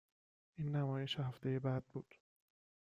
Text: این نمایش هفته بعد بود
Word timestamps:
این 0.55 0.75
نمایش 0.75 1.19
هفته 1.19 1.59
بعد 1.59 1.85
بود 1.85 2.15